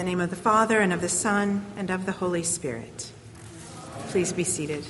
[0.00, 3.12] the name of the Father, and of the Son, and of the Holy Spirit.
[4.08, 4.82] Please be seated.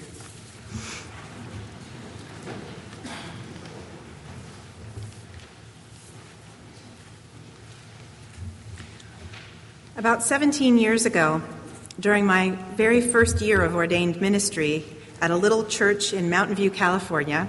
[9.97, 11.43] About 17 years ago,
[11.99, 14.85] during my very first year of ordained ministry
[15.21, 17.49] at a little church in Mountain View, California,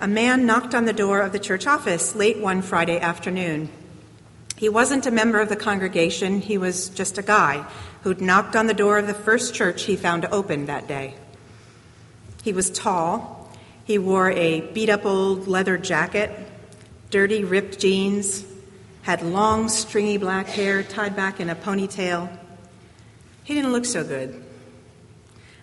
[0.00, 3.68] a man knocked on the door of the church office late one Friday afternoon.
[4.56, 7.66] He wasn't a member of the congregation, he was just a guy
[8.02, 11.14] who'd knocked on the door of the first church he found open that day.
[12.42, 13.50] He was tall,
[13.84, 16.30] he wore a beat up old leather jacket,
[17.10, 18.44] dirty, ripped jeans,
[19.02, 22.30] had long, stringy black hair tied back in a ponytail.
[23.42, 24.42] He didn't look so good.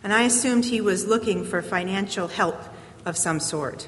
[0.04, 2.60] And I assumed he was looking for financial help
[3.06, 3.88] of some sort.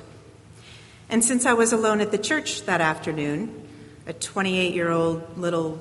[1.09, 3.62] And since I was alone at the church that afternoon,
[4.07, 5.79] a 28 year old little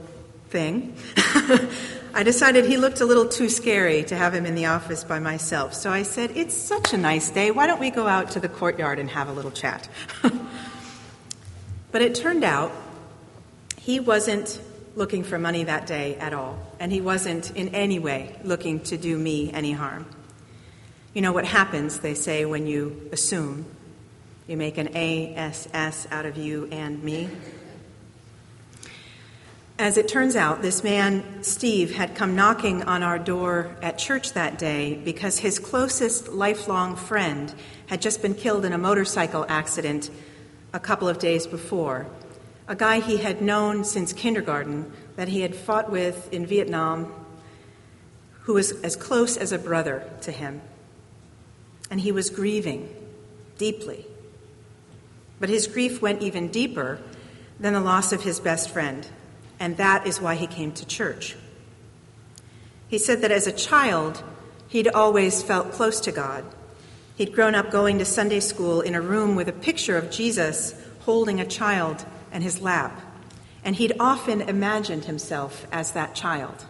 [0.49, 0.97] thing,
[2.15, 5.19] I decided he looked a little too scary to have him in the office by
[5.19, 5.73] myself.
[5.73, 7.51] So I said, It's such a nice day.
[7.51, 9.89] Why don't we go out to the courtyard and have a little chat?
[11.93, 12.71] but it turned out
[13.79, 14.61] he wasn't
[14.95, 18.99] looking for money that day at all, and he wasn't in any way looking to
[18.99, 20.07] do me any harm.
[21.15, 23.65] You know what happens, they say, when you assume
[24.47, 27.29] you make an ASS out of you and me.
[29.83, 34.33] As it turns out, this man, Steve, had come knocking on our door at church
[34.35, 37.53] that day because his closest lifelong friend
[37.89, 40.09] had just been killed in a motorcycle accident
[40.73, 42.07] a couple of days before.
[42.69, 47.13] A guy he had known since kindergarten that he had fought with in Vietnam,
[48.43, 50.61] who was as close as a brother to him.
[51.91, 52.89] And he was grieving
[53.59, 54.07] deeply
[55.41, 57.01] but his grief went even deeper
[57.59, 59.09] than the loss of his best friend,
[59.63, 61.37] and that is why he came to church.
[62.89, 64.21] He said that as a child,
[64.67, 66.45] he'd always felt close to God.
[67.15, 70.75] He'd grown up going to Sunday school in a room with a picture of Jesus
[71.03, 73.01] holding a child in his lap,
[73.63, 76.65] and he'd often imagined himself as that child.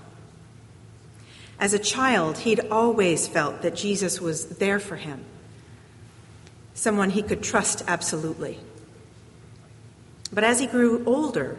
[1.58, 5.24] As a child, he'd always felt that Jesus was there for him,
[6.74, 8.58] someone he could trust absolutely.
[10.30, 11.58] But as he grew older,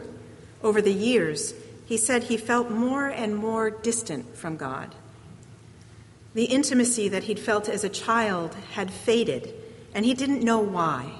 [0.64, 1.54] over the years,
[1.86, 4.94] he said he felt more and more distant from God.
[6.32, 9.54] The intimacy that he'd felt as a child had faded,
[9.94, 11.12] and he didn't know why.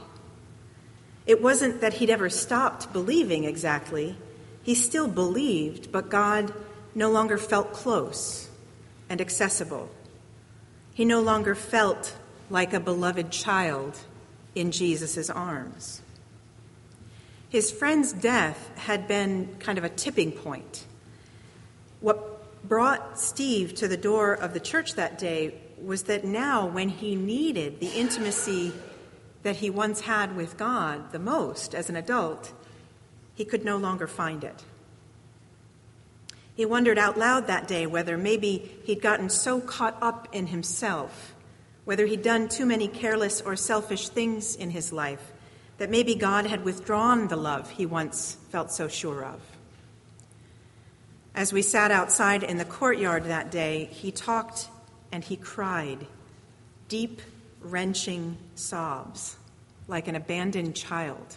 [1.27, 4.17] It wasn't that he'd ever stopped believing exactly.
[4.63, 6.53] He still believed, but God
[6.95, 8.49] no longer felt close
[9.09, 9.91] and accessible.
[10.95, 12.17] He no longer felt
[12.51, 13.99] like a beloved child
[14.55, 16.01] in Jesus' arms.
[17.55, 20.87] His friend's death had been kind of a tipping point.
[22.01, 26.89] What brought Steve to the door of the church that day was that now, when
[26.89, 28.73] he needed the intimacy
[29.45, 32.53] that he once had with God the most as an adult,
[33.37, 34.65] he could no longer find it.
[36.57, 41.35] He wondered out loud that day whether maybe he'd gotten so caught up in himself
[41.85, 45.33] whether he'd done too many careless or selfish things in his life,
[45.79, 49.41] that maybe God had withdrawn the love he once felt so sure of.
[51.35, 54.69] As we sat outside in the courtyard that day, he talked
[55.11, 56.07] and he cried,
[56.89, 57.21] deep,
[57.61, 59.37] wrenching sobs,
[59.89, 61.37] like an abandoned child.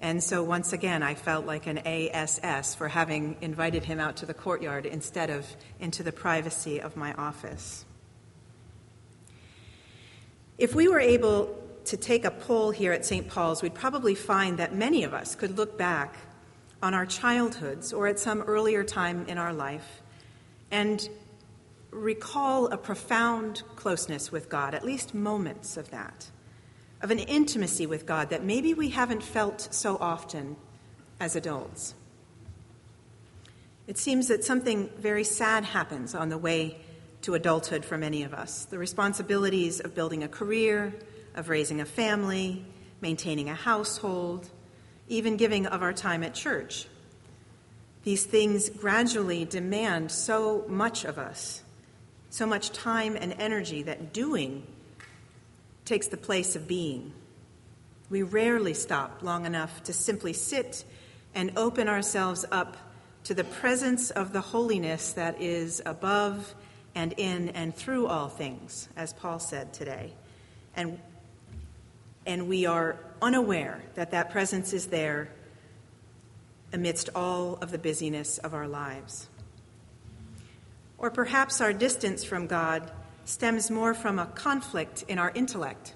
[0.00, 4.26] And so once again, I felt like an ASS for having invited him out to
[4.26, 5.46] the courtyard instead of
[5.80, 7.84] into the privacy of my office.
[10.56, 13.28] If we were able to take a poll here at St.
[13.28, 16.14] Paul's, we'd probably find that many of us could look back
[16.82, 20.02] on our childhoods or at some earlier time in our life
[20.70, 21.08] and
[21.90, 26.30] recall a profound closeness with God, at least moments of that,
[27.00, 30.56] of an intimacy with God that maybe we haven't felt so often
[31.18, 31.94] as adults.
[33.86, 36.78] It seems that something very sad happens on the way
[37.22, 40.94] to adulthood for many of us the responsibilities of building a career,
[41.38, 42.64] of raising a family,
[43.00, 44.50] maintaining a household,
[45.08, 46.86] even giving of our time at church.
[48.02, 51.62] These things gradually demand so much of us,
[52.28, 54.66] so much time and energy that doing
[55.84, 57.12] takes the place of being.
[58.10, 60.84] We rarely stop long enough to simply sit
[61.34, 62.76] and open ourselves up
[63.24, 66.54] to the presence of the holiness that is above
[66.94, 70.12] and in and through all things, as Paul said today.
[70.74, 70.98] And,
[72.28, 75.30] and we are unaware that that presence is there
[76.74, 79.28] amidst all of the busyness of our lives.
[80.98, 82.92] Or perhaps our distance from God
[83.24, 85.94] stems more from a conflict in our intellect.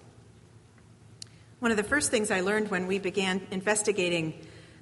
[1.61, 4.32] One of the first things I learned when we began investigating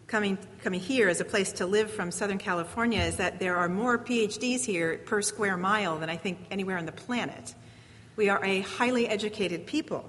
[0.06, 3.68] coming, coming here as a place to live from Southern California is that there are
[3.68, 7.56] more PhDs here per square mile than I think anywhere on the planet.
[8.14, 10.08] We are a highly educated people.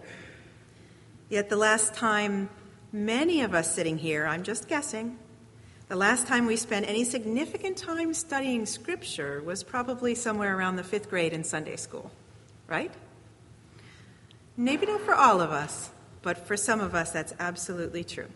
[1.32, 2.50] Yet the last time
[2.92, 5.18] many of us sitting here, I'm just guessing,
[5.88, 10.84] the last time we spent any significant time studying Scripture was probably somewhere around the
[10.84, 12.12] fifth grade in Sunday school,
[12.68, 12.92] right?
[14.58, 15.92] Maybe not for all of us,
[16.22, 18.28] but for some of us, that's absolutely true.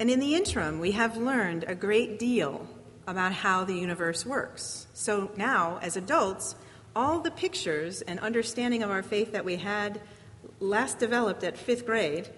[0.00, 2.66] And in the interim, we have learned a great deal
[3.06, 4.88] about how the universe works.
[4.92, 6.56] So now, as adults,
[6.96, 10.00] all the pictures and understanding of our faith that we had
[10.60, 12.28] last developed at fifth grade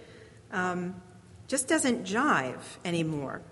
[0.52, 0.94] um,
[1.48, 3.42] just doesn't jive anymore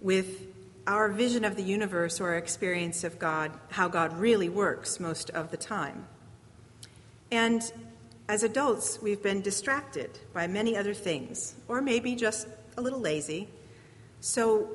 [0.00, 0.46] with
[0.86, 5.30] our vision of the universe or our experience of God, how God really works most
[5.30, 6.06] of the time.
[7.30, 7.60] And
[8.28, 12.46] as adults, we've been distracted by many other things, or maybe just
[12.76, 13.48] a little lazy.
[14.20, 14.68] So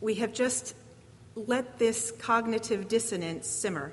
[0.00, 0.74] we have just
[1.34, 3.92] let this cognitive dissonance simmer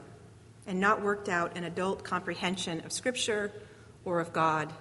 [0.67, 3.51] and not worked out an adult comprehension of Scripture
[4.05, 4.71] or of God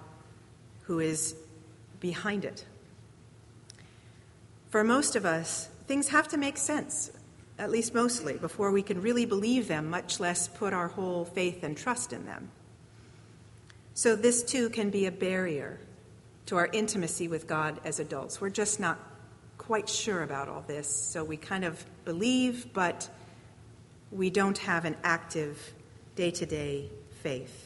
[0.83, 1.35] who is
[1.99, 2.65] behind it.
[4.69, 7.11] For most of us, things have to make sense,
[7.59, 11.63] at least mostly, before we can really believe them, much less put our whole faith
[11.63, 12.51] and trust in them.
[13.95, 15.79] So, this too can be a barrier
[16.47, 18.41] to our intimacy with God as adults.
[18.41, 18.99] We're just not
[19.57, 23.09] quite sure about all this, so we kind of believe, but
[24.11, 25.73] we don't have an active
[26.17, 26.91] day to day
[27.23, 27.64] faith.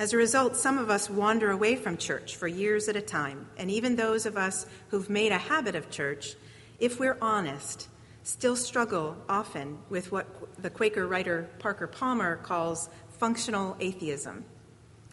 [0.00, 3.46] As a result, some of us wander away from church for years at a time,
[3.58, 6.36] and even those of us who've made a habit of church,
[6.78, 7.86] if we're honest,
[8.22, 10.26] still struggle often with what
[10.62, 12.88] the Quaker writer Parker Palmer calls
[13.18, 14.46] functional atheism.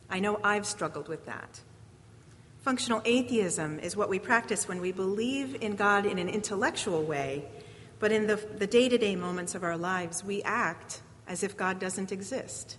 [0.10, 1.60] I know I've struggled with that.
[2.60, 7.44] Functional atheism is what we practice when we believe in God in an intellectual way,
[8.00, 11.78] but in the day to day moments of our lives, we act as if God
[11.78, 12.78] doesn't exist.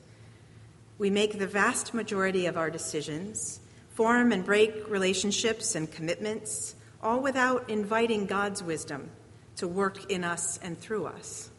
[0.98, 3.60] We make the vast majority of our decisions,
[3.90, 9.10] form and break relationships and commitments, all without inviting God's wisdom
[9.56, 11.50] to work in us and through us.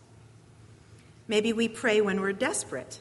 [1.27, 2.99] Maybe we pray when we're desperate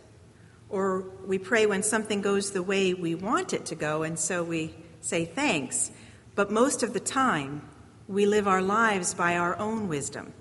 [0.69, 4.45] or we pray when something goes the way we want it to go, and so
[4.45, 5.91] we say thanks.
[6.35, 7.67] But most of the time,
[8.07, 10.35] we live our lives by our own wisdom,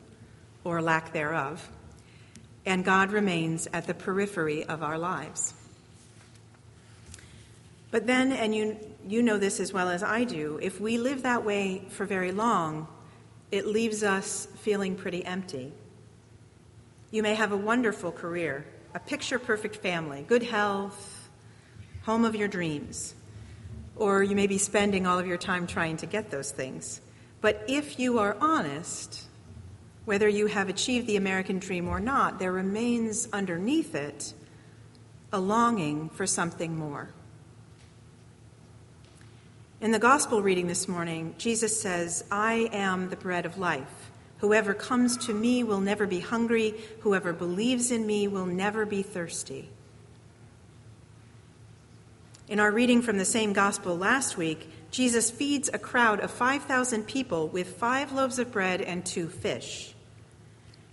[0.63, 1.69] or lack thereof,
[2.65, 5.53] and God remains at the periphery of our lives.
[7.91, 11.23] But then, and you, you know this as well as I do, if we live
[11.23, 12.87] that way for very long,
[13.51, 15.71] it leaves us feeling pretty empty.
[17.11, 21.29] You may have a wonderful career a picture perfect family, good health,
[22.01, 23.13] home of your dreams.
[23.95, 26.99] Or you may be spending all of your time trying to get those things.
[27.39, 29.25] But if you are honest,
[30.05, 34.33] whether you have achieved the American dream or not, there remains underneath it
[35.31, 37.09] a longing for something more.
[39.79, 44.09] In the gospel reading this morning, Jesus says, I am the bread of life.
[44.39, 46.73] Whoever comes to me will never be hungry.
[47.01, 49.69] Whoever believes in me will never be thirsty.
[52.47, 57.03] In our reading from the same gospel last week, Jesus feeds a crowd of 5,000
[57.03, 59.93] people with five loaves of bread and two fish.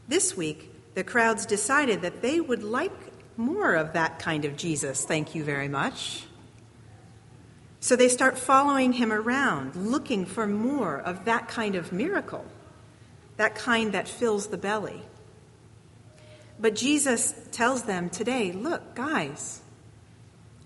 [0.09, 2.93] This week, the crowds decided that they would like
[3.39, 5.07] more of that kind of Jesus.
[5.07, 6.27] Thank you very much.
[7.85, 12.47] So they start following him around, looking for more of that kind of miracle
[13.37, 15.03] that kind that fills the belly.
[16.59, 19.61] But Jesus tells them today look, guys,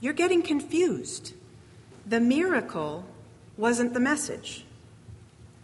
[0.01, 1.35] you're getting confused.
[2.07, 3.05] The miracle
[3.57, 4.65] wasn't the message.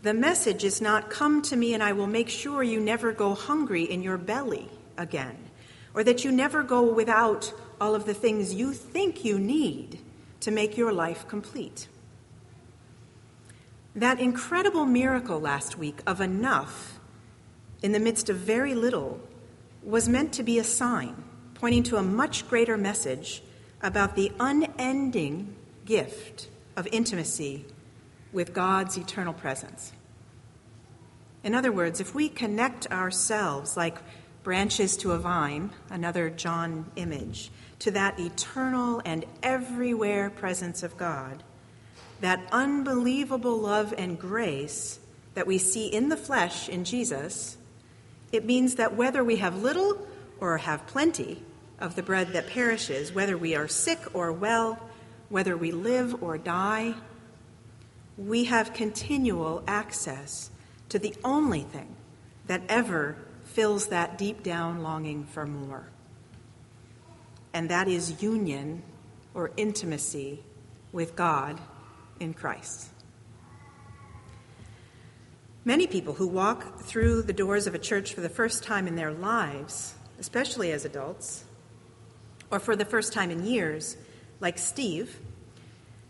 [0.03, 3.33] The message is not, come to me and I will make sure you never go
[3.33, 5.37] hungry in your belly again,
[5.95, 10.01] or that you never go without all of the things you think you need
[10.45, 11.89] to make your life complete.
[13.97, 16.99] That incredible miracle last week of enough
[17.83, 19.21] in the midst of very little
[19.83, 21.25] was meant to be a sign
[21.55, 23.43] pointing to a much greater message
[23.81, 27.65] about the unending gift of intimacy
[28.31, 29.95] with God's eternal presence.
[31.43, 33.97] In other words, if we connect ourselves like
[34.45, 41.43] branches to a vine, another John image, to that eternal and everywhere presence of God,
[42.21, 45.01] that unbelievable love and grace
[45.35, 47.57] that we see in the flesh in Jesus
[48.35, 50.09] It means that whether we have little
[50.41, 51.41] or have plenty
[51.79, 54.91] of the bread that perishes, whether we are sick or well,
[55.29, 56.95] whether we live or die,
[58.19, 60.51] we have continual access
[60.89, 61.95] to the only thing
[62.49, 63.17] that ever
[63.55, 65.87] fills that deep down longing for more.
[67.53, 68.83] And that is union
[69.33, 70.43] or intimacy
[70.91, 71.61] with God
[72.19, 72.89] in Christ.
[75.65, 78.97] Many people who walk through the doors of a church for the first time in
[78.97, 81.45] their lives, especially as adults,
[82.51, 83.97] or for the first time in years,
[84.41, 85.21] like Steve,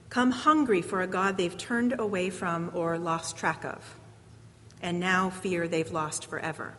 [0.08, 3.98] come hungry for a God they've turned away from or lost track of,
[4.80, 6.74] and now fear they've lost forever.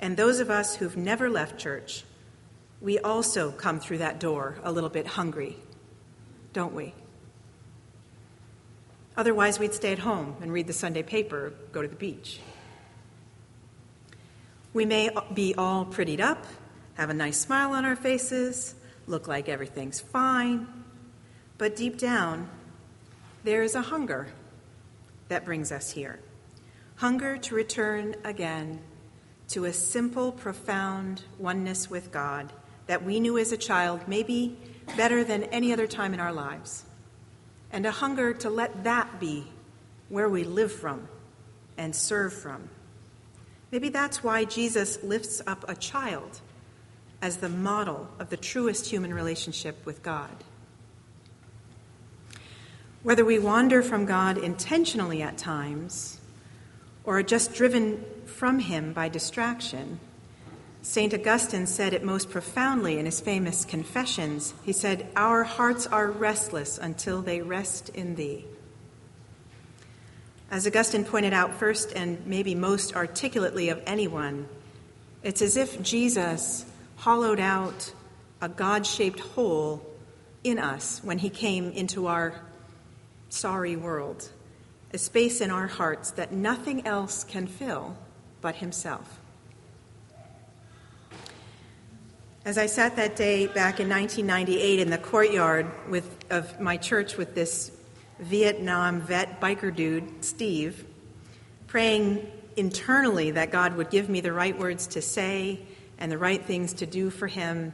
[0.00, 2.04] And those of us who've never left church,
[2.80, 5.56] we also come through that door a little bit hungry,
[6.52, 6.94] don't we?
[9.16, 12.40] Otherwise, we'd stay at home and read the Sunday paper, go to the beach.
[14.72, 16.44] We may be all prettied up,
[16.94, 18.74] have a nice smile on our faces,
[19.06, 20.66] look like everything's fine,
[21.58, 22.50] but deep down,
[23.44, 24.28] there is a hunger
[25.28, 26.18] that brings us here.
[26.96, 28.80] Hunger to return again
[29.48, 32.52] to a simple, profound oneness with God
[32.86, 34.58] that we knew as a child, maybe
[34.96, 36.84] better than any other time in our lives
[37.74, 39.44] and a hunger to let that be
[40.08, 41.08] where we live from
[41.76, 42.68] and serve from.
[43.72, 46.40] Maybe that's why Jesus lifts up a child
[47.20, 50.44] as the model of the truest human relationship with God.
[53.02, 56.20] Whether we wander from God intentionally at times
[57.04, 60.00] or are just driven from Him by distraction,
[60.84, 61.14] St.
[61.14, 64.52] Augustine said it most profoundly in his famous Confessions.
[64.64, 68.44] He said, Our hearts are restless until they rest in thee.
[70.50, 74.46] As Augustine pointed out first and maybe most articulately of anyone,
[75.22, 77.92] it's as if Jesus hollowed out
[78.42, 79.84] a God shaped hole
[80.44, 82.42] in us when he came into our
[83.30, 84.28] sorry world,
[84.94, 87.96] a space in our hearts that nothing else can fill
[88.40, 89.20] but himself.
[92.44, 97.16] As I sat that day back in 1998 in the courtyard with, of my church
[97.16, 97.72] with this
[98.20, 100.84] Vietnam vet biker dude, Steve,
[101.66, 105.60] praying internally that God would give me the right words to say
[105.98, 107.72] and the right things to do for him,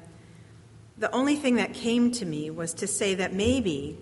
[0.96, 3.98] the only thing that came to me was to say that maybe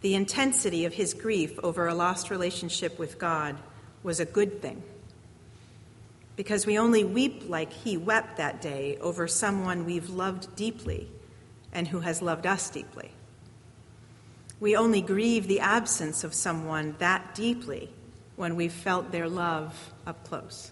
[0.00, 3.56] the intensity of his grief over a lost relationship with God
[4.02, 4.82] was a good thing
[6.36, 11.08] because we only weep like he wept that day over someone we've loved deeply
[11.72, 13.10] and who has loved us deeply.
[14.60, 17.90] We only grieve the absence of someone that deeply
[18.36, 20.70] when we've felt their love up close.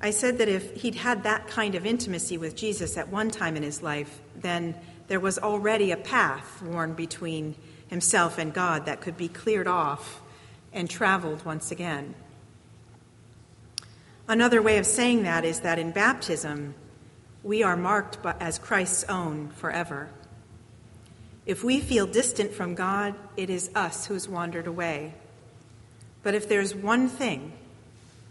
[0.00, 3.56] I said that if he'd had that kind of intimacy with Jesus at one time
[3.56, 4.74] in his life, then
[5.08, 7.54] there was already a path worn between
[7.88, 10.20] himself and God that could be cleared off
[10.72, 12.14] and traveled once again.
[14.26, 16.74] Another way of saying that is that in baptism,
[17.42, 20.08] we are marked as Christ's own forever.
[21.44, 25.14] If we feel distant from God, it is us who's wandered away.
[26.22, 27.52] But if there's one thing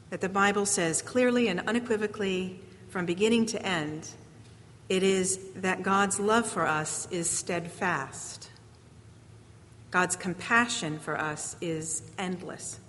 [0.10, 4.10] that the Bible says clearly and unequivocally from beginning to end,
[4.94, 8.52] it is that God's love for us is steadfast.
[9.90, 12.80] God's compassion for us is endless.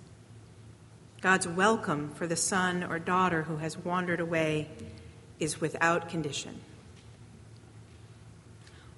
[1.21, 4.69] God's welcome for the son or daughter who has wandered away
[5.39, 6.61] is without condition.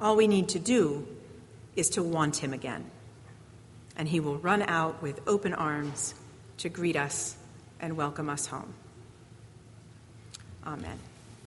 [0.01, 1.07] All we need to do
[1.77, 2.91] is to want him again,
[3.95, 6.13] and he will run out with open arms
[6.57, 7.37] to greet us
[7.79, 8.73] and welcome us home.
[10.65, 10.99] Amen.